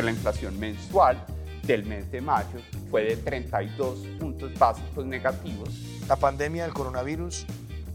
que 0.00 0.06
la 0.06 0.12
inflación 0.12 0.58
mensual 0.58 1.22
del 1.62 1.84
mes 1.84 2.10
de 2.10 2.22
mayo 2.22 2.58
fue 2.90 3.04
de 3.04 3.16
32 3.16 3.98
puntos 4.18 4.58
básicos 4.58 5.04
negativos. 5.04 5.68
La 6.08 6.16
pandemia 6.16 6.62
del 6.62 6.72
coronavirus 6.72 7.44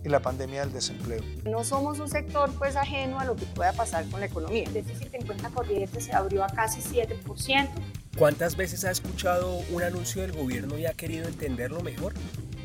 y 0.04 0.10
la 0.10 0.20
pandemia 0.20 0.62
del 0.62 0.72
desempleo. 0.72 1.24
No 1.46 1.64
somos 1.64 2.00
un 2.00 2.08
sector 2.08 2.52
pues 2.60 2.76
ajeno 2.76 3.20
a 3.20 3.26
lo 3.26 3.36
que 3.36 3.48
pueda 3.48 3.74
pasar 3.74 4.06
con 4.10 4.20
la 4.20 4.28
economía. 4.28 4.66
El 4.66 4.74
déficit 4.74 5.16
en 5.16 5.26
cuenta 5.26 5.50
corriente 5.50 6.00
se 6.00 6.14
abrió 6.14 6.44
a 6.44 6.48
casi 6.48 6.80
7%. 6.80 7.70
¿Cuántas 8.16 8.56
veces 8.56 8.86
ha 8.86 8.92
escuchado 8.92 9.58
un 9.72 9.82
anuncio 9.82 10.22
del 10.22 10.34
gobierno 10.34 10.78
y 10.78 10.86
ha 10.86 10.94
querido 10.94 11.28
entenderlo 11.28 11.82
mejor? 11.82 12.14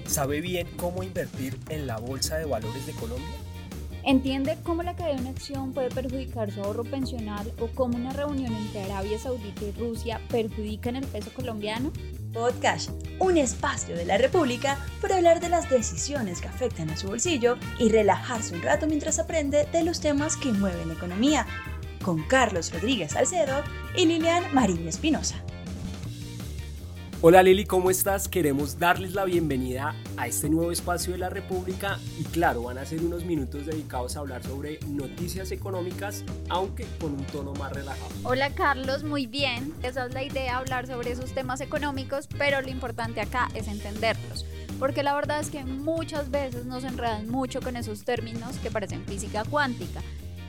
¿Sabe 0.07 0.43
bien 0.43 0.69
cómo 0.77 1.03
invertir 1.03 1.59
en 1.71 1.87
la 1.87 1.97
Bolsa 1.97 2.37
de 2.37 2.45
Valores 2.45 2.85
de 2.85 2.93
Colombia? 2.93 3.50
¿Entiende 4.05 4.57
cómo 4.63 4.83
la 4.83 4.97
caída 4.97 5.21
de 5.21 5.29
acción 5.29 5.73
puede 5.73 5.91
perjudicar 5.91 6.51
su 6.51 6.63
ahorro 6.63 6.85
pensional 6.85 7.53
o 7.61 7.69
cómo 7.69 7.97
una 7.97 8.13
reunión 8.13 8.53
entre 8.55 8.83
Arabia 8.85 9.19
Saudita 9.19 9.63
y 9.65 9.73
Rusia 9.73 10.21
perjudica 10.31 10.89
en 10.89 10.97
el 10.97 11.07
peso 11.07 11.31
colombiano? 11.35 11.93
Podcast, 12.33 12.91
un 13.19 13.37
espacio 13.37 13.95
de 13.95 14.07
la 14.07 14.17
República 14.17 14.79
para 15.03 15.17
hablar 15.17 15.41
de 15.41 15.51
las 15.51 15.69
decisiones 15.69 16.41
que 16.41 16.49
afectan 16.49 16.89
a 16.89 16.97
su 16.97 17.09
bolsillo 17.09 17.59
y 17.79 17.91
relajarse 17.91 18.55
un 18.55 18.63
rato 18.63 18.87
mientras 18.87 19.19
aprende 19.19 19.67
de 19.71 19.85
los 19.85 20.01
temas 20.01 20.37
que 20.37 20.53
mueven 20.53 20.89
la 20.89 20.95
economía, 20.95 21.47
con 22.03 22.23
Carlos 22.23 22.73
Rodríguez 22.73 23.13
Salcedo 23.13 23.63
y 23.95 24.07
Lilian 24.07 24.45
Mariño 24.55 24.89
Espinosa. 24.89 25.45
Hola 27.23 27.43
Lili, 27.43 27.67
¿cómo 27.67 27.91
estás? 27.91 28.29
Queremos 28.29 28.79
darles 28.79 29.13
la 29.13 29.27
bienvenida 29.27 29.95
a 30.17 30.27
este 30.27 30.49
nuevo 30.49 30.73
espacio 30.73 31.13
de 31.13 31.19
la 31.19 31.29
República 31.29 31.99
y 32.19 32.25
claro, 32.25 32.63
van 32.63 32.79
a 32.79 32.87
ser 32.87 33.03
unos 33.03 33.27
minutos 33.27 33.67
dedicados 33.67 34.17
a 34.17 34.21
hablar 34.21 34.43
sobre 34.43 34.81
noticias 34.89 35.53
económicas, 35.53 36.25
aunque 36.49 36.87
con 36.99 37.13
un 37.13 37.27
tono 37.27 37.53
más 37.53 37.75
relajado. 37.75 38.11
Hola 38.23 38.55
Carlos, 38.55 39.05
muy 39.05 39.27
bien. 39.27 39.75
Esa 39.83 40.07
es 40.07 40.15
la 40.15 40.23
idea, 40.23 40.57
hablar 40.57 40.87
sobre 40.87 41.11
esos 41.11 41.33
temas 41.33 41.61
económicos, 41.61 42.27
pero 42.39 42.63
lo 42.63 42.71
importante 42.71 43.21
acá 43.21 43.51
es 43.55 43.69
entenderlos. 43.69 44.47
Porque 44.79 45.03
la 45.03 45.15
verdad 45.15 45.41
es 45.41 45.51
que 45.51 45.63
muchas 45.63 46.31
veces 46.31 46.65
nos 46.65 46.85
enredan 46.85 47.29
mucho 47.29 47.61
con 47.61 47.77
esos 47.77 48.03
términos 48.03 48.57
que 48.63 48.71
parecen 48.71 49.05
física 49.05 49.45
cuántica 49.45 50.01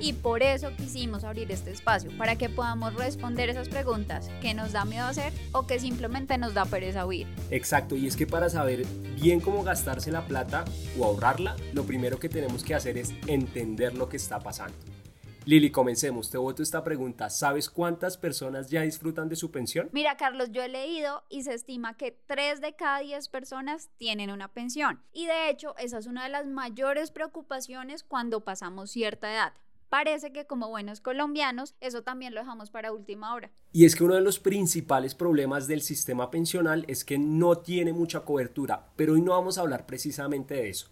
y 0.02 0.14
por 0.14 0.42
eso 0.42 0.76
quisimos 0.76 1.24
abrir 1.24 1.52
este 1.52 1.72
espacio, 1.72 2.12
para 2.18 2.36
que 2.36 2.50
podamos 2.50 2.96
responder 2.96 3.50
esas 3.50 3.70
preguntas 3.70 4.30
que 4.42 4.54
nos 4.54 4.72
da 4.72 4.84
miedo 4.84 5.06
hacer 5.06 5.32
o 5.52 5.68
que 5.68 5.80
simplemente 5.80 6.38
nos 6.38 6.54
da 6.54 6.66
pereza 6.66 7.06
oír. 7.06 7.28
Exacto, 7.52 7.96
y 7.96 8.08
es 8.08 8.18
que 8.18 8.28
para 8.28 8.50
saber 8.50 8.86
bien 9.22 9.40
cómo 9.40 9.64
gastarse 9.64 10.12
la 10.12 10.26
plata 10.26 10.66
o 10.98 11.06
ahorrarla, 11.06 11.56
lo 11.74 11.84
primero 11.84 12.20
que 12.20 12.30
tenemos 12.30 12.64
que 12.64 12.74
hacer 12.74 12.98
es 12.98 13.14
entender 13.28 13.94
lo 13.94 14.10
que 14.10 14.18
está 14.18 14.40
pasando. 14.40 14.76
Lili, 15.44 15.72
comencemos. 15.72 16.30
Te 16.30 16.38
voto 16.38 16.62
esta 16.62 16.84
pregunta. 16.84 17.32
¿Sabes 17.32 17.68
cuántas 17.68 18.16
personas 18.16 18.70
ya 18.70 18.84
disfrutan 18.84 19.28
de 19.28 19.36
su 19.36 19.50
pensión? 19.50 19.90
Mira, 19.92 20.16
Carlos, 20.16 20.52
yo 20.52 20.62
he 20.62 20.70
leído 20.70 21.24
y 21.30 21.42
se 21.42 21.56
estima 21.56 21.98
que 21.98 22.12
3 22.12 22.62
de 22.62 22.76
cada 22.76 23.00
10 23.00 23.28
personas 23.30 23.90
tienen 23.98 24.30
una 24.30 24.50
pensión. 24.50 25.02
Y 25.12 25.26
de 25.26 25.50
hecho, 25.50 25.76
esa 25.78 25.98
es 25.98 26.06
una 26.06 26.26
de 26.26 26.30
las 26.30 26.46
mayores 26.46 27.10
preocupaciones 27.10 28.04
cuando 28.04 28.42
pasamos 28.42 28.92
cierta 28.92 29.34
edad 29.34 29.54
parece 29.92 30.32
que 30.32 30.48
como 30.48 30.70
buenos 30.70 31.02
colombianos 31.02 31.76
eso 31.82 32.02
también 32.02 32.34
lo 32.34 32.40
dejamos 32.40 32.72
para 32.72 32.94
última 32.94 33.36
hora. 33.36 33.52
Y 33.74 33.84
es 33.84 33.94
que 33.94 34.06
uno 34.06 34.16
de 34.16 34.22
los 34.22 34.40
principales 34.40 35.14
problemas 35.14 35.68
del 35.68 35.82
sistema 35.82 36.32
pensional 36.32 36.86
es 36.88 37.04
que 37.04 37.20
no 37.20 37.58
tiene 37.58 37.92
mucha 37.92 38.22
cobertura, 38.22 38.88
pero 38.96 39.14
hoy 39.14 39.22
no 39.22 39.32
vamos 39.32 39.58
a 39.58 39.62
hablar 39.62 39.86
precisamente 39.86 40.54
de 40.54 40.70
eso. 40.70 40.88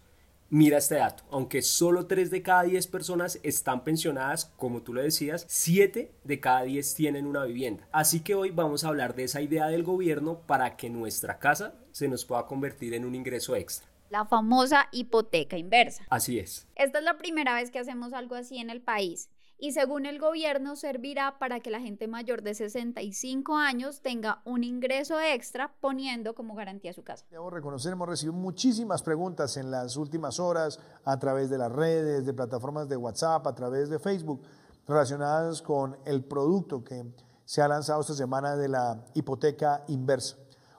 Mira 0.50 0.76
este 0.76 0.96
dato, 0.96 1.22
aunque 1.30 1.62
solo 1.62 2.06
3 2.06 2.30
de 2.30 2.42
cada 2.42 2.64
10 2.64 2.88
personas 2.88 3.40
están 3.42 3.84
pensionadas, 3.84 4.52
como 4.56 4.82
tú 4.82 4.92
lo 4.92 5.00
decías, 5.00 5.46
7 5.48 6.12
de 6.22 6.40
cada 6.40 6.64
10 6.64 6.94
tienen 6.94 7.26
una 7.26 7.44
vivienda. 7.44 7.88
Así 7.92 8.20
que 8.20 8.34
hoy 8.34 8.50
vamos 8.50 8.84
a 8.84 8.88
hablar 8.88 9.14
de 9.14 9.24
esa 9.24 9.40
idea 9.40 9.68
del 9.68 9.82
gobierno 9.82 10.40
para 10.46 10.76
que 10.76 10.90
nuestra 10.90 11.38
casa 11.38 11.74
se 11.92 12.08
nos 12.08 12.26
pueda 12.26 12.46
convertir 12.46 12.92
en 12.92 13.06
un 13.06 13.14
ingreso 13.14 13.56
extra 13.56 13.89
la 14.10 14.26
famosa 14.26 14.88
hipoteca 14.92 15.56
inversa. 15.56 16.04
Así 16.10 16.38
es. 16.38 16.66
Esta 16.74 16.98
es 16.98 17.04
la 17.04 17.16
primera 17.16 17.54
vez 17.54 17.70
que 17.70 17.78
hacemos 17.78 18.12
algo 18.12 18.34
así 18.34 18.58
en 18.58 18.68
el 18.68 18.82
país 18.82 19.30
y 19.60 19.72
según 19.72 20.06
el 20.06 20.18
gobierno 20.18 20.74
servirá 20.74 21.38
para 21.38 21.60
que 21.60 21.70
la 21.70 21.80
gente 21.80 22.08
mayor 22.08 22.42
de 22.42 22.54
65 22.54 23.56
años 23.56 24.00
tenga 24.00 24.40
un 24.44 24.64
ingreso 24.64 25.20
extra 25.20 25.74
poniendo 25.80 26.34
como 26.34 26.54
garantía 26.54 26.94
su 26.94 27.04
casa. 27.04 27.26
Debo 27.30 27.50
reconocer, 27.50 27.92
hemos 27.92 28.08
recibido 28.08 28.32
muchísimas 28.32 29.02
preguntas 29.02 29.56
en 29.58 29.70
las 29.70 29.96
últimas 29.96 30.40
horas 30.40 30.80
a 31.04 31.18
través 31.18 31.50
de 31.50 31.58
las 31.58 31.70
redes, 31.70 32.24
de 32.24 32.32
plataformas 32.32 32.88
de 32.88 32.96
WhatsApp, 32.96 33.46
a 33.46 33.54
través 33.54 33.90
de 33.90 33.98
Facebook, 33.98 34.42
relacionadas 34.88 35.60
con 35.60 35.98
el 36.06 36.24
producto 36.24 36.82
que 36.82 37.04
se 37.44 37.60
ha 37.60 37.68
lanzado 37.68 38.00
esta 38.00 38.14
semana 38.14 38.56
de 38.56 38.68
la 38.68 39.04
hipoteca 39.14 39.84
inversa. 39.88 40.36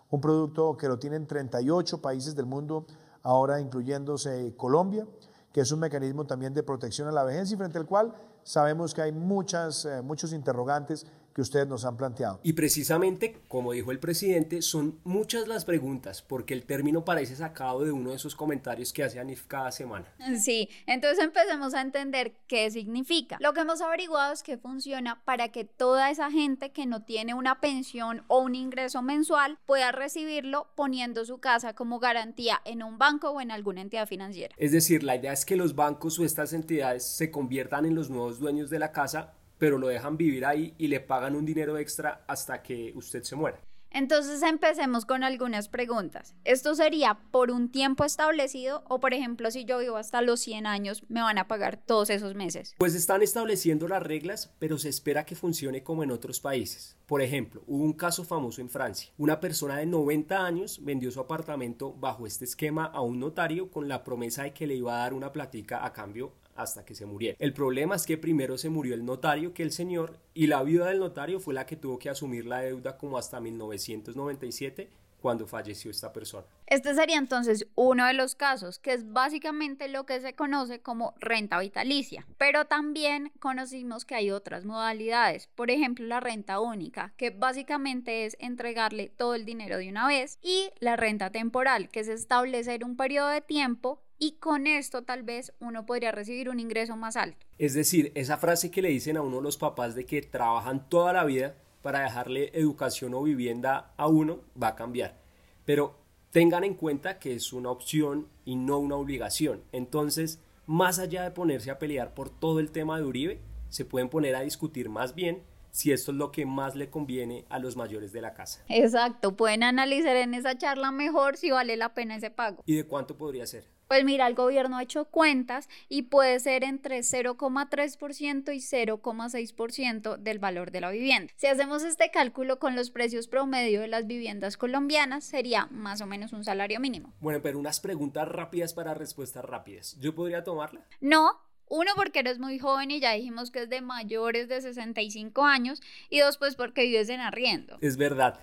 Un 0.09 0.19
producto 0.19 0.75
que 0.75 0.87
lo 0.87 0.97
tienen 0.97 1.27
38 1.27 2.01
países 2.01 2.35
del 2.35 2.45
mundo 2.45 2.85
ahora 3.23 3.59
incluyéndose 3.59 4.53
Colombia, 4.55 5.05
que 5.51 5.61
es 5.61 5.71
un 5.71 5.79
mecanismo 5.79 6.25
también 6.25 6.53
de 6.53 6.63
protección 6.63 7.07
a 7.07 7.11
la 7.11 7.23
vejez 7.23 7.51
y 7.51 7.57
frente 7.57 7.77
al 7.77 7.85
cual 7.85 8.13
sabemos 8.43 8.93
que 8.93 9.01
hay 9.01 9.11
muchas, 9.11 9.85
eh, 9.85 10.01
muchos 10.01 10.33
interrogantes 10.33 11.05
que 11.33 11.41
ustedes 11.41 11.67
nos 11.67 11.85
han 11.85 11.97
planteado. 11.97 12.39
Y 12.43 12.53
precisamente, 12.53 13.37
como 13.47 13.71
dijo 13.71 13.91
el 13.91 13.99
presidente, 13.99 14.61
son 14.61 14.99
muchas 15.03 15.47
las 15.47 15.65
preguntas, 15.65 16.21
porque 16.21 16.53
el 16.53 16.65
término 16.65 17.05
parece 17.05 17.35
sacado 17.35 17.83
de 17.83 17.91
uno 17.91 18.11
de 18.11 18.15
esos 18.17 18.35
comentarios 18.35 18.93
que 18.93 19.03
hace 19.03 19.19
Anif 19.19 19.45
cada 19.47 19.71
semana. 19.71 20.05
Sí, 20.41 20.69
entonces 20.85 21.23
empecemos 21.23 21.73
a 21.73 21.81
entender 21.81 22.33
qué 22.47 22.69
significa. 22.71 23.37
Lo 23.39 23.53
que 23.53 23.61
hemos 23.61 23.81
averiguado 23.81 24.33
es 24.33 24.43
que 24.43 24.57
funciona 24.57 25.23
para 25.25 25.49
que 25.49 25.65
toda 25.65 26.09
esa 26.09 26.31
gente 26.31 26.71
que 26.71 26.85
no 26.85 27.03
tiene 27.03 27.33
una 27.33 27.59
pensión 27.59 28.23
o 28.27 28.39
un 28.39 28.55
ingreso 28.55 29.01
mensual 29.01 29.57
pueda 29.65 29.91
recibirlo 29.91 30.67
poniendo 30.75 31.25
su 31.25 31.39
casa 31.39 31.73
como 31.73 31.99
garantía 31.99 32.61
en 32.65 32.83
un 32.83 32.97
banco 32.97 33.31
o 33.31 33.41
en 33.41 33.51
alguna 33.51 33.81
entidad 33.81 34.07
financiera. 34.07 34.53
Es 34.57 34.71
decir, 34.71 35.03
la 35.03 35.15
idea 35.15 35.33
es 35.33 35.45
que 35.45 35.55
los 35.55 35.75
bancos 35.75 36.19
o 36.19 36.25
estas 36.25 36.53
entidades 36.53 37.05
se 37.05 37.31
conviertan 37.31 37.85
en 37.85 37.95
los 37.95 38.09
nuevos 38.09 38.39
dueños 38.39 38.69
de 38.69 38.79
la 38.79 38.91
casa 38.91 39.33
pero 39.61 39.77
lo 39.77 39.89
dejan 39.89 40.17
vivir 40.17 40.43
ahí 40.43 40.73
y 40.79 40.87
le 40.87 41.01
pagan 41.01 41.35
un 41.35 41.45
dinero 41.45 41.77
extra 41.77 42.23
hasta 42.25 42.63
que 42.63 42.93
usted 42.95 43.21
se 43.21 43.35
muera. 43.35 43.61
Entonces 43.91 44.41
empecemos 44.41 45.05
con 45.05 45.23
algunas 45.23 45.67
preguntas. 45.67 46.33
¿Esto 46.45 46.73
sería 46.73 47.19
por 47.29 47.51
un 47.51 47.69
tiempo 47.69 48.03
establecido 48.03 48.83
o 48.87 48.99
por 48.99 49.13
ejemplo 49.13 49.51
si 49.51 49.65
yo 49.65 49.77
vivo 49.77 49.97
hasta 49.97 50.23
los 50.23 50.39
100 50.39 50.65
años 50.65 51.03
me 51.09 51.21
van 51.21 51.37
a 51.37 51.47
pagar 51.47 51.77
todos 51.77 52.09
esos 52.09 52.33
meses? 52.33 52.73
Pues 52.79 52.95
están 52.95 53.21
estableciendo 53.21 53.87
las 53.87 54.01
reglas, 54.01 54.51
pero 54.57 54.79
se 54.79 54.89
espera 54.89 55.25
que 55.25 55.35
funcione 55.35 55.83
como 55.83 56.01
en 56.01 56.09
otros 56.09 56.39
países. 56.39 56.97
Por 57.05 57.21
ejemplo, 57.21 57.61
hubo 57.67 57.83
un 57.83 57.93
caso 57.93 58.23
famoso 58.23 58.61
en 58.61 58.69
Francia. 58.69 59.11
Una 59.19 59.39
persona 59.39 59.77
de 59.77 59.85
90 59.85 60.43
años 60.43 60.79
vendió 60.83 61.11
su 61.11 61.19
apartamento 61.19 61.93
bajo 61.93 62.25
este 62.25 62.45
esquema 62.45 62.85
a 62.85 63.01
un 63.01 63.19
notario 63.19 63.69
con 63.69 63.87
la 63.87 64.03
promesa 64.03 64.41
de 64.41 64.53
que 64.53 64.65
le 64.65 64.73
iba 64.73 64.95
a 64.95 65.03
dar 65.03 65.13
una 65.13 65.31
platica 65.31 65.85
a 65.85 65.93
cambio 65.93 66.33
hasta 66.61 66.85
que 66.85 66.95
se 66.95 67.05
muriera. 67.05 67.35
El 67.39 67.53
problema 67.53 67.95
es 67.95 68.05
que 68.05 68.17
primero 68.17 68.57
se 68.57 68.69
murió 68.69 68.93
el 68.93 69.05
notario 69.05 69.53
que 69.53 69.63
el 69.63 69.71
señor 69.71 70.19
y 70.33 70.47
la 70.47 70.63
viuda 70.63 70.87
del 70.87 70.99
notario 70.99 71.39
fue 71.39 71.53
la 71.53 71.65
que 71.65 71.75
tuvo 71.75 71.99
que 71.99 72.09
asumir 72.09 72.45
la 72.45 72.61
deuda 72.61 72.97
como 72.97 73.17
hasta 73.17 73.39
1997 73.39 74.89
cuando 75.21 75.47
falleció 75.47 75.91
esta 75.91 76.11
persona. 76.11 76.45
Este 76.65 76.93
sería 76.95 77.17
entonces 77.17 77.67
uno 77.75 78.07
de 78.07 78.13
los 78.13 78.35
casos, 78.35 78.79
que 78.79 78.93
es 78.93 79.11
básicamente 79.13 79.87
lo 79.87 80.05
que 80.05 80.19
se 80.19 80.33
conoce 80.33 80.81
como 80.81 81.13
renta 81.19 81.59
vitalicia. 81.59 82.25
Pero 82.37 82.65
también 82.65 83.31
conocimos 83.39 84.03
que 84.03 84.15
hay 84.15 84.31
otras 84.31 84.65
modalidades, 84.65 85.47
por 85.55 85.69
ejemplo 85.69 86.05
la 86.05 86.19
renta 86.19 86.59
única, 86.59 87.13
que 87.17 87.29
básicamente 87.29 88.25
es 88.25 88.35
entregarle 88.39 89.09
todo 89.09 89.35
el 89.35 89.45
dinero 89.45 89.77
de 89.77 89.89
una 89.89 90.07
vez, 90.07 90.39
y 90.41 90.69
la 90.79 90.95
renta 90.95 91.29
temporal, 91.29 91.89
que 91.89 91.99
es 91.99 92.07
establecer 92.07 92.83
un 92.83 92.97
periodo 92.97 93.29
de 93.29 93.41
tiempo 93.41 94.01
y 94.21 94.33
con 94.33 94.67
esto 94.67 95.01
tal 95.01 95.23
vez 95.23 95.51
uno 95.59 95.87
podría 95.87 96.11
recibir 96.11 96.47
un 96.47 96.59
ingreso 96.59 96.95
más 96.95 97.17
alto. 97.17 97.43
Es 97.57 97.73
decir, 97.73 98.11
esa 98.13 98.37
frase 98.37 98.69
que 98.69 98.83
le 98.83 98.89
dicen 98.89 99.17
a 99.17 99.23
uno 99.23 99.41
los 99.41 99.57
papás 99.57 99.95
de 99.95 100.05
que 100.05 100.21
trabajan 100.21 100.87
toda 100.89 101.11
la 101.11 101.25
vida 101.25 101.55
para 101.81 102.01
dejarle 102.01 102.51
educación 102.53 103.15
o 103.15 103.23
vivienda 103.23 103.93
a 103.97 104.07
uno 104.07 104.41
va 104.61 104.69
a 104.69 104.75
cambiar. 104.75 105.19
Pero 105.65 105.95
tengan 106.29 106.63
en 106.63 106.75
cuenta 106.75 107.17
que 107.17 107.33
es 107.33 107.51
una 107.51 107.71
opción 107.71 108.27
y 108.45 108.57
no 108.57 108.77
una 108.77 108.95
obligación. 108.95 109.63
Entonces, 109.71 110.39
más 110.67 110.99
allá 110.99 111.23
de 111.23 111.31
ponerse 111.31 111.71
a 111.71 111.79
pelear 111.79 112.13
por 112.13 112.29
todo 112.29 112.59
el 112.59 112.71
tema 112.71 112.99
de 112.99 113.05
Uribe, 113.05 113.39
se 113.69 113.85
pueden 113.85 114.09
poner 114.09 114.35
a 114.35 114.41
discutir 114.41 114.87
más 114.87 115.15
bien 115.15 115.41
si 115.71 115.91
esto 115.91 116.11
es 116.11 116.17
lo 116.17 116.31
que 116.31 116.45
más 116.45 116.75
le 116.75 116.89
conviene 116.89 117.45
a 117.49 117.57
los 117.57 117.75
mayores 117.75 118.11
de 118.11 118.21
la 118.21 118.33
casa. 118.33 118.63
Exacto, 118.67 119.35
pueden 119.35 119.63
analizar 119.63 120.15
en 120.15 120.35
esa 120.35 120.57
charla 120.57 120.91
mejor 120.91 121.37
si 121.37 121.49
vale 121.49 121.75
la 121.75 121.95
pena 121.95 122.17
ese 122.17 122.29
pago. 122.29 122.61
¿Y 122.67 122.75
de 122.75 122.85
cuánto 122.85 123.17
podría 123.17 123.47
ser? 123.47 123.65
Pues 123.91 124.05
mira, 124.05 124.25
el 124.25 124.35
gobierno 124.35 124.77
ha 124.77 124.83
hecho 124.83 125.03
cuentas 125.03 125.67
y 125.89 126.03
puede 126.03 126.39
ser 126.39 126.63
entre 126.63 126.99
0,3% 126.99 128.55
y 128.55 128.59
0,6% 128.59 130.15
del 130.15 130.39
valor 130.39 130.71
de 130.71 130.79
la 130.79 130.91
vivienda. 130.91 131.33
Si 131.35 131.47
hacemos 131.47 131.83
este 131.83 132.09
cálculo 132.09 132.57
con 132.57 132.77
los 132.77 132.89
precios 132.89 133.27
promedio 133.27 133.81
de 133.81 133.89
las 133.89 134.07
viviendas 134.07 134.55
colombianas, 134.55 135.25
sería 135.25 135.67
más 135.71 135.99
o 135.99 136.05
menos 136.05 136.31
un 136.31 136.45
salario 136.45 136.79
mínimo. 136.79 137.13
Bueno, 137.19 137.41
pero 137.43 137.59
unas 137.59 137.81
preguntas 137.81 138.29
rápidas 138.29 138.73
para 138.73 138.93
respuestas 138.93 139.43
rápidas. 139.43 139.97
¿Yo 139.99 140.15
podría 140.15 140.45
tomarla? 140.45 140.85
No, 141.01 141.41
Uno, 141.67 141.91
porque 141.97 142.19
eres 142.19 142.39
muy 142.39 142.59
joven 142.59 142.91
y 142.91 143.01
ya 143.01 143.11
dijimos 143.11 143.51
que 143.51 143.63
es 143.63 143.69
de 143.69 143.81
mayores 143.81 144.47
de 144.47 144.61
65 144.61 145.43
años. 145.43 145.81
Y 146.09 146.19
dos, 146.19 146.37
pues 146.37 146.55
porque 146.55 146.83
vives 146.83 147.09
en 147.09 147.19
arriendo. 147.19 147.77
Es 147.81 147.97
verdad. 147.97 148.39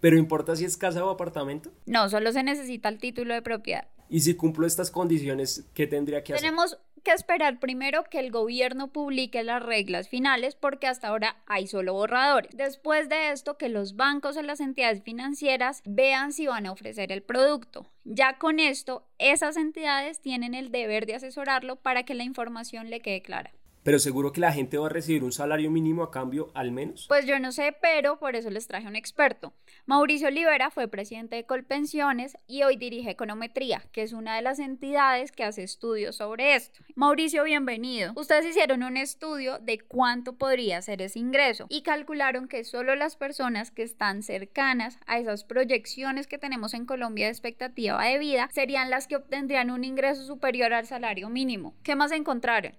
¿Pero 0.00 0.18
importa 0.18 0.56
si 0.56 0.66
es 0.66 0.76
casa 0.76 1.02
o 1.06 1.08
apartamento? 1.08 1.72
No, 1.86 2.10
solo 2.10 2.32
se 2.32 2.42
necesita 2.42 2.90
el 2.90 2.98
título 2.98 3.32
de 3.32 3.40
propiedad. 3.40 3.88
Y 4.10 4.20
si 4.20 4.34
cumplo 4.34 4.66
estas 4.66 4.90
condiciones, 4.90 5.64
¿qué 5.72 5.86
tendría 5.86 6.24
que 6.24 6.34
hacer? 6.34 6.42
Tenemos 6.42 6.76
que 7.04 7.12
esperar 7.12 7.60
primero 7.60 8.04
que 8.04 8.18
el 8.18 8.32
gobierno 8.32 8.92
publique 8.92 9.42
las 9.44 9.62
reglas 9.62 10.08
finales 10.08 10.56
porque 10.56 10.88
hasta 10.88 11.08
ahora 11.08 11.36
hay 11.46 11.68
solo 11.68 11.94
borradores. 11.94 12.50
Después 12.54 13.08
de 13.08 13.30
esto, 13.30 13.56
que 13.56 13.68
los 13.68 13.94
bancos 13.94 14.36
o 14.36 14.42
las 14.42 14.60
entidades 14.60 15.02
financieras 15.02 15.82
vean 15.86 16.32
si 16.32 16.48
van 16.48 16.66
a 16.66 16.72
ofrecer 16.72 17.12
el 17.12 17.22
producto. 17.22 17.86
Ya 18.04 18.36
con 18.36 18.58
esto, 18.58 19.06
esas 19.18 19.56
entidades 19.56 20.20
tienen 20.20 20.54
el 20.54 20.72
deber 20.72 21.06
de 21.06 21.14
asesorarlo 21.14 21.76
para 21.76 22.02
que 22.02 22.14
la 22.14 22.24
información 22.24 22.90
le 22.90 23.00
quede 23.00 23.22
clara. 23.22 23.52
Pero 23.82 23.98
seguro 23.98 24.32
que 24.32 24.40
la 24.40 24.52
gente 24.52 24.76
va 24.76 24.86
a 24.86 24.90
recibir 24.90 25.24
un 25.24 25.32
salario 25.32 25.70
mínimo 25.70 26.02
a 26.02 26.10
cambio, 26.10 26.50
al 26.54 26.70
menos. 26.70 27.06
Pues 27.08 27.24
yo 27.24 27.38
no 27.38 27.50
sé, 27.50 27.74
pero 27.80 28.18
por 28.18 28.36
eso 28.36 28.50
les 28.50 28.66
traje 28.66 28.86
un 28.86 28.96
experto. 28.96 29.54
Mauricio 29.86 30.28
Olivera 30.28 30.70
fue 30.70 30.86
presidente 30.88 31.36
de 31.36 31.46
Colpensiones 31.46 32.36
y 32.46 32.62
hoy 32.62 32.76
dirige 32.76 33.10
Econometría, 33.10 33.82
que 33.92 34.02
es 34.02 34.12
una 34.12 34.36
de 34.36 34.42
las 34.42 34.58
entidades 34.58 35.32
que 35.32 35.44
hace 35.44 35.62
estudios 35.62 36.16
sobre 36.16 36.54
esto. 36.54 36.80
Mauricio, 36.94 37.42
bienvenido. 37.44 38.12
Ustedes 38.16 38.44
hicieron 38.44 38.82
un 38.82 38.98
estudio 38.98 39.58
de 39.58 39.78
cuánto 39.80 40.34
podría 40.34 40.82
ser 40.82 41.00
ese 41.00 41.18
ingreso 41.18 41.64
y 41.70 41.82
calcularon 41.82 42.48
que 42.48 42.64
solo 42.64 42.94
las 42.96 43.16
personas 43.16 43.70
que 43.70 43.82
están 43.82 44.22
cercanas 44.22 44.98
a 45.06 45.18
esas 45.18 45.44
proyecciones 45.44 46.26
que 46.26 46.38
tenemos 46.38 46.74
en 46.74 46.84
Colombia 46.84 47.26
de 47.26 47.32
expectativa 47.32 48.04
de 48.04 48.18
vida 48.18 48.50
serían 48.52 48.90
las 48.90 49.06
que 49.06 49.16
obtendrían 49.16 49.70
un 49.70 49.84
ingreso 49.84 50.24
superior 50.26 50.74
al 50.74 50.86
salario 50.86 51.30
mínimo. 51.30 51.74
¿Qué 51.82 51.96
más 51.96 52.12
encontraron? 52.12 52.74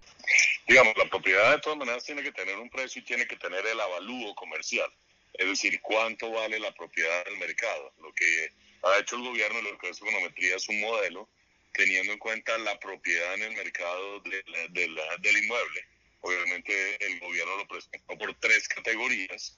digamos, 0.68 0.91
la 0.98 1.06
propiedad 1.10 1.56
de 1.56 1.62
todas 1.62 1.78
maneras 1.78 2.04
tiene 2.04 2.24
que 2.24 2.32
tener 2.32 2.58
un 2.58 2.70
precio 2.70 3.02
y 3.02 3.06
tiene 3.06 3.28
que 3.28 3.36
tener 3.38 3.66
el 3.66 3.80
avalúo 3.80 4.34
comercial, 4.36 4.92
es 5.34 5.48
decir, 5.48 5.80
cuánto 5.82 6.32
vale 6.32 6.60
la 6.60 6.74
propiedad 6.74 7.26
del 7.26 7.38
mercado. 7.38 7.94
Lo 8.02 8.14
que 8.14 8.52
ha 8.84 8.98
hecho 9.00 9.16
el 9.16 9.24
gobierno, 9.24 9.62
lo 9.62 9.78
que 9.78 9.90
es 9.90 9.98
econometría, 9.98 10.56
es 10.56 10.68
un 10.70 10.82
modelo 10.82 11.30
teniendo 11.74 12.14
en 12.14 12.20
cuenta 12.20 12.58
la 12.58 12.80
propiedad 12.80 13.34
en 13.36 13.44
el 13.44 13.56
mercado 13.56 14.20
del 14.22 15.38
inmueble. 15.44 15.86
Obviamente 16.22 17.06
el 17.06 17.20
gobierno 17.20 17.58
lo 17.58 17.68
presentó 17.68 18.18
por 18.18 18.34
tres 18.40 18.68
categorías. 18.68 19.58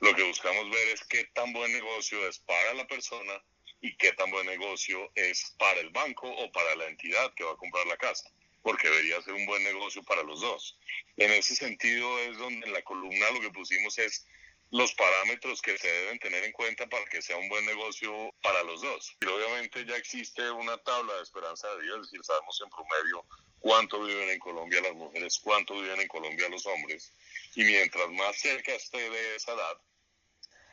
Lo 0.00 0.14
que 0.14 0.22
buscamos 0.22 0.70
ver 0.70 0.88
es 0.88 1.04
qué 1.04 1.24
tan 1.34 1.52
buen 1.52 1.72
negocio 1.72 2.26
es 2.28 2.38
para 2.38 2.74
la 2.74 2.86
persona 2.86 3.42
y 3.82 3.96
qué 3.96 4.12
tan 4.12 4.30
buen 4.30 4.46
negocio 4.46 5.10
es 5.14 5.54
para 5.58 5.80
el 5.80 5.90
banco 5.90 6.30
o 6.30 6.50
para 6.52 6.74
la 6.76 6.86
entidad 6.86 7.34
que 7.34 7.44
va 7.44 7.52
a 7.52 7.56
comprar 7.56 7.86
la 7.86 7.96
casa 7.96 8.30
porque 8.62 8.88
debería 8.88 9.22
ser 9.22 9.34
un 9.34 9.46
buen 9.46 9.62
negocio 9.64 10.02
para 10.02 10.22
los 10.22 10.40
dos. 10.40 10.78
En 11.16 11.30
ese 11.32 11.54
sentido 11.54 12.18
es 12.20 12.36
donde 12.38 12.66
en 12.66 12.72
la 12.72 12.82
columna 12.82 13.30
lo 13.30 13.40
que 13.40 13.50
pusimos 13.50 13.98
es 13.98 14.26
los 14.70 14.94
parámetros 14.94 15.60
que 15.62 15.76
se 15.78 15.88
deben 15.88 16.18
tener 16.20 16.44
en 16.44 16.52
cuenta 16.52 16.86
para 16.88 17.04
que 17.06 17.20
sea 17.20 17.36
un 17.36 17.48
buen 17.48 17.64
negocio 17.66 18.32
para 18.40 18.62
los 18.62 18.82
dos. 18.82 19.16
Y 19.20 19.26
obviamente 19.26 19.84
ya 19.84 19.96
existe 19.96 20.48
una 20.50 20.78
tabla 20.78 21.14
de 21.14 21.22
esperanza 21.22 21.68
de 21.74 21.82
vida, 21.82 21.96
es 21.96 22.02
decir, 22.02 22.20
sabemos 22.22 22.60
en 22.62 22.70
promedio 22.70 23.26
cuánto 23.58 24.02
viven 24.04 24.30
en 24.30 24.38
Colombia 24.38 24.80
las 24.80 24.94
mujeres, 24.94 25.40
cuánto 25.42 25.74
viven 25.74 26.00
en 26.00 26.08
Colombia 26.08 26.48
los 26.48 26.66
hombres. 26.66 27.12
Y 27.56 27.64
mientras 27.64 28.08
más 28.10 28.38
cerca 28.38 28.72
esté 28.72 29.10
de 29.10 29.36
esa 29.36 29.54
edad, 29.54 29.76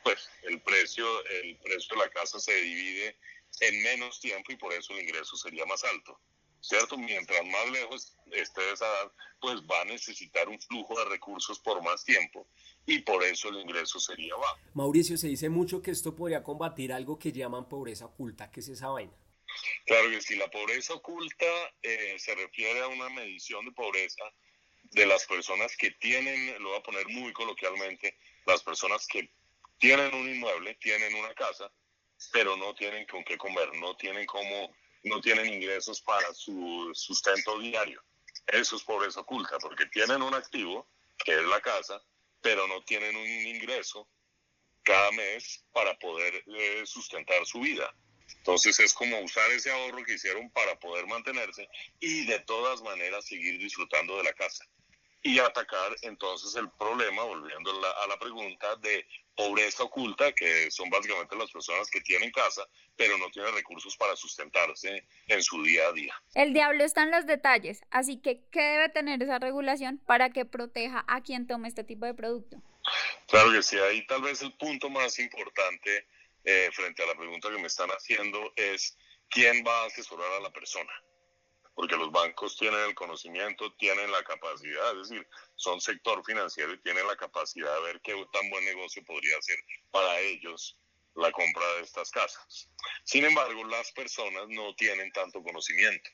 pues 0.04 0.30
el 0.42 0.60
precio, 0.62 1.24
el 1.26 1.58
precio 1.58 1.96
de 1.96 2.04
la 2.04 2.10
casa 2.10 2.38
se 2.38 2.54
divide 2.54 3.18
en 3.60 3.82
menos 3.82 4.20
tiempo 4.20 4.52
y 4.52 4.56
por 4.56 4.72
eso 4.72 4.92
el 4.92 5.00
ingreso 5.00 5.36
sería 5.36 5.66
más 5.66 5.82
alto. 5.82 6.20
¿Cierto? 6.60 6.96
Mientras 6.96 7.44
más 7.46 7.70
lejos 7.70 8.16
esté 8.32 8.60
de 8.62 8.72
esa 8.72 8.86
edad, 8.86 9.12
pues 9.40 9.60
va 9.62 9.82
a 9.82 9.84
necesitar 9.84 10.48
un 10.48 10.60
flujo 10.60 10.98
de 10.98 11.04
recursos 11.06 11.58
por 11.60 11.82
más 11.82 12.04
tiempo 12.04 12.46
y 12.86 13.00
por 13.00 13.22
eso 13.24 13.48
el 13.48 13.56
ingreso 13.56 13.98
sería 14.00 14.34
bajo. 14.34 14.58
Mauricio, 14.74 15.16
se 15.16 15.28
dice 15.28 15.48
mucho 15.48 15.82
que 15.82 15.90
esto 15.90 16.14
podría 16.14 16.42
combatir 16.42 16.92
algo 16.92 17.18
que 17.18 17.32
llaman 17.32 17.68
pobreza 17.68 18.06
oculta. 18.06 18.50
¿Qué 18.50 18.60
es 18.60 18.68
esa 18.68 18.88
vaina? 18.88 19.12
Claro 19.86 20.10
que 20.10 20.20
sí, 20.20 20.36
la 20.36 20.50
pobreza 20.50 20.94
oculta 20.94 21.46
eh, 21.82 22.16
se 22.18 22.34
refiere 22.34 22.80
a 22.80 22.88
una 22.88 23.08
medición 23.08 23.64
de 23.64 23.72
pobreza 23.72 24.24
de 24.90 25.06
las 25.06 25.24
personas 25.26 25.76
que 25.76 25.90
tienen, 25.92 26.62
lo 26.62 26.70
voy 26.70 26.78
a 26.78 26.82
poner 26.82 27.08
muy 27.08 27.32
coloquialmente, 27.32 28.16
las 28.46 28.62
personas 28.62 29.06
que 29.06 29.30
tienen 29.78 30.14
un 30.14 30.28
inmueble, 30.28 30.74
tienen 30.76 31.14
una 31.14 31.34
casa, 31.34 31.70
pero 32.32 32.56
no 32.56 32.74
tienen 32.74 33.06
con 33.06 33.24
qué 33.24 33.36
comer, 33.36 33.74
no 33.76 33.96
tienen 33.96 34.26
cómo 34.26 34.72
no 35.04 35.20
tienen 35.20 35.46
ingresos 35.52 36.00
para 36.02 36.32
su 36.34 36.90
sustento 36.94 37.58
diario. 37.58 38.02
Eso 38.46 38.76
es 38.76 38.82
pobreza 38.82 39.20
oculta, 39.20 39.58
porque 39.58 39.86
tienen 39.86 40.22
un 40.22 40.34
activo, 40.34 40.88
que 41.24 41.34
es 41.34 41.44
la 41.44 41.60
casa, 41.60 42.02
pero 42.40 42.66
no 42.66 42.82
tienen 42.82 43.14
un 43.16 43.26
ingreso 43.26 44.08
cada 44.82 45.10
mes 45.12 45.64
para 45.72 45.98
poder 45.98 46.42
eh, 46.46 46.82
sustentar 46.86 47.44
su 47.46 47.60
vida. 47.60 47.94
Entonces 48.38 48.78
es 48.80 48.94
como 48.94 49.20
usar 49.20 49.50
ese 49.50 49.70
ahorro 49.70 50.04
que 50.04 50.14
hicieron 50.14 50.50
para 50.50 50.78
poder 50.78 51.06
mantenerse 51.06 51.68
y 52.00 52.24
de 52.26 52.40
todas 52.40 52.80
maneras 52.82 53.26
seguir 53.26 53.58
disfrutando 53.58 54.16
de 54.16 54.24
la 54.24 54.32
casa 54.32 54.64
y 55.22 55.38
atacar 55.38 55.96
entonces 56.02 56.54
el 56.54 56.70
problema, 56.70 57.24
volviendo 57.24 57.70
a 57.70 58.06
la, 58.06 58.18
pregunta, 58.18 58.76
de 58.76 59.06
pobreza 59.36 59.84
oculta, 59.84 60.32
que 60.32 60.70
son 60.70 60.88
básicamente 60.90 61.36
las 61.36 61.50
personas 61.50 61.90
que 61.90 62.00
tienen 62.00 62.30
casa, 62.30 62.66
pero 62.96 63.18
no 63.18 63.30
tienen 63.30 63.54
recursos 63.54 63.96
para 63.96 64.16
sustentarse 64.16 65.06
en 65.26 65.42
su 65.42 65.62
día 65.62 65.88
a 65.88 65.92
día. 65.92 66.14
El 66.34 66.52
diablo 66.52 66.84
está 66.84 67.02
en 67.02 67.10
los 67.10 67.26
detalles, 67.26 67.82
así 67.90 68.20
que 68.20 68.42
¿qué 68.50 68.60
debe 68.60 68.88
tener 68.88 69.22
esa 69.22 69.38
regulación 69.38 69.98
para 70.06 70.30
que 70.30 70.44
proteja 70.44 71.04
a 71.08 71.22
quien 71.22 71.46
tome 71.46 71.68
este 71.68 71.84
tipo 71.84 72.06
de 72.06 72.14
producto? 72.14 72.62
Claro 73.26 73.52
que 73.52 73.62
sí, 73.62 73.76
ahí 73.78 74.06
tal 74.06 74.22
vez 74.22 74.40
el 74.42 74.52
punto 74.54 74.88
más 74.88 75.18
importante 75.18 76.06
eh, 76.44 76.70
frente 76.72 77.02
a 77.02 77.06
la 77.06 77.14
pregunta 77.14 77.50
que 77.50 77.58
me 77.58 77.66
están 77.66 77.90
haciendo 77.90 78.52
es 78.56 78.96
quién 79.28 79.62
va 79.66 79.82
a 79.82 79.86
asesorar 79.86 80.32
a 80.32 80.40
la 80.40 80.50
persona 80.50 80.90
porque 81.78 81.96
los 81.96 82.10
bancos 82.10 82.56
tienen 82.56 82.80
el 82.80 82.94
conocimiento, 82.96 83.72
tienen 83.74 84.10
la 84.10 84.24
capacidad, 84.24 85.00
es 85.00 85.10
decir, 85.10 85.28
son 85.54 85.80
sector 85.80 86.24
financiero 86.24 86.72
y 86.72 86.78
tienen 86.78 87.06
la 87.06 87.14
capacidad 87.14 87.72
de 87.72 87.82
ver 87.82 88.00
qué 88.00 88.14
tan 88.32 88.50
buen 88.50 88.64
negocio 88.64 89.04
podría 89.04 89.40
ser 89.40 89.58
para 89.92 90.18
ellos 90.18 90.76
la 91.14 91.30
compra 91.30 91.64
de 91.76 91.82
estas 91.82 92.10
casas. 92.10 92.68
Sin 93.04 93.24
embargo, 93.24 93.64
las 93.66 93.92
personas 93.92 94.48
no 94.48 94.74
tienen 94.74 95.12
tanto 95.12 95.40
conocimiento. 95.40 96.10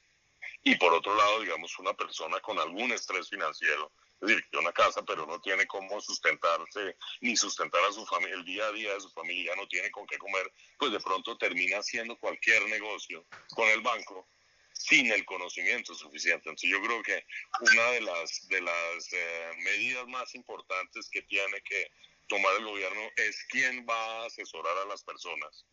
Y 0.65 0.75
por 0.75 0.93
otro 0.93 1.15
lado, 1.17 1.41
digamos, 1.41 1.79
una 1.79 1.95
persona 1.95 2.41
con 2.41 2.59
algún 2.59 2.93
estrés 2.93 3.31
financiero, 3.31 3.91
es 4.21 4.29
decir, 4.29 4.45
que 4.51 4.59
una 4.59 4.73
casa, 4.73 5.03
pero 5.03 5.25
no 5.25 5.41
tiene 5.41 5.67
cómo 5.67 5.99
sustentarse 5.99 6.95
ni 7.23 7.39
sustentar 7.39 7.83
a 7.85 7.93
su 7.93 8.05
familia, 8.05 8.35
el 8.35 8.45
día 8.45 8.67
a 8.67 8.73
día 8.73 8.93
de 8.93 9.01
su 9.01 9.09
familia, 9.09 9.57
no 9.57 9.67
tiene 9.67 9.91
con 9.91 10.07
qué 10.07 10.19
comer, 10.19 10.53
pues 10.79 10.93
de 10.93 11.01
pronto 11.01 11.39
termina 11.39 11.79
haciendo 11.79 12.19
cualquier 12.19 12.69
negocio 12.69 13.25
con 13.55 13.67
el 13.69 13.81
banco 13.81 14.29
sin 14.75 15.11
el 15.11 15.25
conocimiento 15.25 15.95
suficiente. 15.95 16.49
Entonces 16.49 16.71
yo 16.71 16.83
creo 16.83 17.03
que 17.03 17.25
una 17.61 17.91
de 17.93 18.01
las, 18.03 18.47
de 18.49 18.61
las 18.61 19.13
eh, 19.13 19.51
medidas 19.59 20.07
más 20.09 20.35
importantes 20.35 21.09
que 21.11 21.23
tiene 21.23 21.61
que 21.63 21.91
tomar 22.29 22.55
el 22.59 22.65
gobierno 22.65 23.03
es 23.17 23.45
quién 23.49 23.87
va 23.89 24.23
a 24.23 24.27
asesorar 24.27 24.77
a 24.79 24.87
las 24.87 25.03
personas 25.03 25.65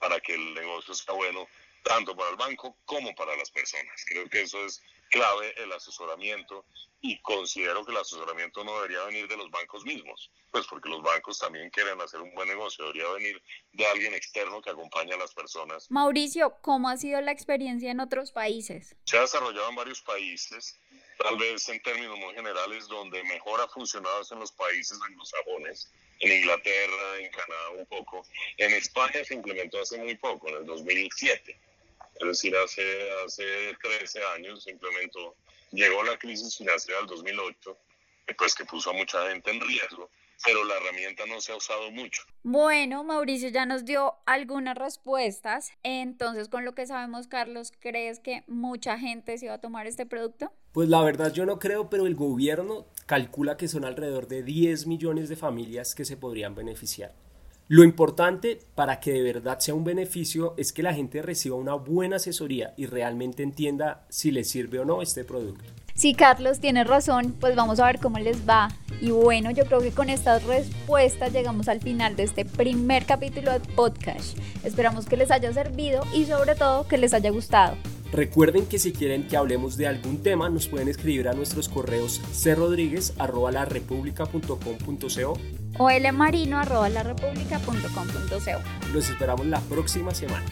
para 0.00 0.20
que 0.20 0.34
el 0.34 0.54
negocio 0.54 0.94
sea 0.94 1.14
bueno 1.14 1.46
tanto 1.82 2.16
para 2.16 2.30
el 2.30 2.36
banco 2.36 2.76
como 2.84 3.14
para 3.14 3.36
las 3.36 3.50
personas. 3.50 4.04
Creo 4.06 4.28
que 4.28 4.42
eso 4.42 4.64
es 4.64 4.82
clave 5.16 5.54
el 5.62 5.72
asesoramiento 5.72 6.66
y 7.00 7.18
considero 7.22 7.84
que 7.84 7.92
el 7.92 7.98
asesoramiento 7.98 8.64
no 8.64 8.76
debería 8.76 9.04
venir 9.04 9.26
de 9.28 9.36
los 9.36 9.50
bancos 9.50 9.84
mismos, 9.84 10.30
pues 10.50 10.66
porque 10.66 10.90
los 10.90 11.02
bancos 11.02 11.38
también 11.38 11.70
quieren 11.70 12.00
hacer 12.00 12.20
un 12.20 12.34
buen 12.34 12.48
negocio, 12.48 12.84
debería 12.84 13.10
venir 13.12 13.42
de 13.72 13.86
alguien 13.86 14.12
externo 14.12 14.60
que 14.60 14.70
acompañe 14.70 15.14
a 15.14 15.16
las 15.16 15.32
personas. 15.32 15.90
Mauricio, 15.90 16.58
¿cómo 16.60 16.88
ha 16.88 16.96
sido 16.96 17.20
la 17.22 17.32
experiencia 17.32 17.90
en 17.90 18.00
otros 18.00 18.30
países? 18.32 18.94
Se 19.04 19.16
ha 19.16 19.22
desarrollado 19.22 19.70
en 19.70 19.76
varios 19.76 20.02
países, 20.02 20.78
tal 21.18 21.38
vez 21.38 21.66
en 21.70 21.80
términos 21.82 22.18
muy 22.18 22.34
generales, 22.34 22.86
donde 22.88 23.22
mejor 23.24 23.60
ha 23.60 23.68
funcionado 23.68 24.20
es 24.20 24.32
en 24.32 24.40
los 24.40 24.52
países 24.52 24.98
anglosajones, 25.00 25.92
en 26.20 26.32
Inglaterra, 26.32 27.18
en 27.20 27.30
Canadá 27.30 27.70
un 27.78 27.86
poco. 27.86 28.26
En 28.58 28.72
España 28.74 29.24
se 29.24 29.34
implementó 29.34 29.80
hace 29.80 29.96
muy 29.98 30.16
poco, 30.16 30.48
en 30.48 30.56
el 30.56 30.66
2007 30.66 31.58
es 32.20 32.26
decir, 32.26 32.54
hace, 32.56 33.10
hace 33.24 33.44
13 33.82 34.20
años 34.36 34.64
se 34.64 34.70
implementó, 34.70 35.36
llegó 35.72 36.02
la 36.04 36.18
crisis 36.18 36.56
financiera 36.56 37.00
del 37.00 37.08
2008, 37.08 37.78
pues 38.36 38.54
que 38.54 38.64
puso 38.64 38.90
a 38.90 38.92
mucha 38.92 39.30
gente 39.30 39.50
en 39.50 39.60
riesgo, 39.60 40.10
pero 40.44 40.64
la 40.64 40.76
herramienta 40.76 41.24
no 41.26 41.40
se 41.40 41.52
ha 41.52 41.56
usado 41.56 41.90
mucho. 41.90 42.22
Bueno, 42.42 43.04
Mauricio 43.04 43.48
ya 43.48 43.66
nos 43.66 43.84
dio 43.84 44.14
algunas 44.26 44.76
respuestas, 44.76 45.70
entonces 45.82 46.48
con 46.48 46.64
lo 46.64 46.74
que 46.74 46.86
sabemos, 46.86 47.26
Carlos, 47.26 47.72
¿crees 47.78 48.20
que 48.20 48.44
mucha 48.46 48.98
gente 48.98 49.38
se 49.38 49.48
va 49.48 49.54
a 49.54 49.60
tomar 49.60 49.86
este 49.86 50.06
producto? 50.06 50.52
Pues 50.72 50.88
la 50.88 51.02
verdad 51.02 51.32
yo 51.32 51.46
no 51.46 51.58
creo, 51.58 51.88
pero 51.88 52.06
el 52.06 52.14
gobierno 52.14 52.86
calcula 53.06 53.56
que 53.56 53.68
son 53.68 53.84
alrededor 53.84 54.26
de 54.28 54.42
10 54.42 54.86
millones 54.86 55.28
de 55.28 55.36
familias 55.36 55.94
que 55.94 56.04
se 56.04 56.16
podrían 56.16 56.54
beneficiar. 56.54 57.14
Lo 57.68 57.82
importante 57.82 58.60
para 58.76 59.00
que 59.00 59.12
de 59.12 59.22
verdad 59.22 59.58
sea 59.58 59.74
un 59.74 59.82
beneficio 59.82 60.54
es 60.56 60.72
que 60.72 60.84
la 60.84 60.94
gente 60.94 61.20
reciba 61.20 61.56
una 61.56 61.74
buena 61.74 62.16
asesoría 62.16 62.74
y 62.76 62.86
realmente 62.86 63.42
entienda 63.42 64.06
si 64.08 64.30
le 64.30 64.44
sirve 64.44 64.78
o 64.78 64.84
no 64.84 65.02
este 65.02 65.24
producto. 65.24 65.64
Si 65.92 66.14
Carlos 66.14 66.60
tiene 66.60 66.84
razón, 66.84 67.34
pues 67.40 67.56
vamos 67.56 67.80
a 67.80 67.86
ver 67.86 67.98
cómo 67.98 68.20
les 68.20 68.48
va. 68.48 68.68
Y 69.00 69.10
bueno, 69.10 69.50
yo 69.50 69.64
creo 69.64 69.80
que 69.80 69.90
con 69.90 70.10
estas 70.10 70.44
respuestas 70.44 71.32
llegamos 71.32 71.66
al 71.66 71.80
final 71.80 72.14
de 72.14 72.22
este 72.22 72.44
primer 72.44 73.04
capítulo 73.04 73.52
de 73.52 73.58
podcast. 73.58 74.38
Esperamos 74.62 75.06
que 75.06 75.16
les 75.16 75.32
haya 75.32 75.52
servido 75.52 76.04
y 76.14 76.26
sobre 76.26 76.54
todo 76.54 76.86
que 76.86 76.98
les 76.98 77.14
haya 77.14 77.30
gustado. 77.30 77.76
Recuerden 78.12 78.66
que 78.66 78.78
si 78.78 78.92
quieren 78.92 79.26
que 79.26 79.36
hablemos 79.36 79.76
de 79.76 79.86
algún 79.86 80.22
tema, 80.22 80.48
nos 80.48 80.68
pueden 80.68 80.88
escribir 80.88 81.28
a 81.28 81.34
nuestros 81.34 81.68
correos 81.68 82.22
crodriguez.com.co 82.42 85.38
o 85.78 85.90
lmarino.co. 85.90 86.86
Los 88.92 89.10
esperamos 89.10 89.46
la 89.46 89.60
próxima 89.60 90.14
semana. 90.14 90.44